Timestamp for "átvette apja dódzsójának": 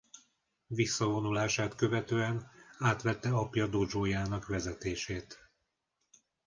2.77-4.47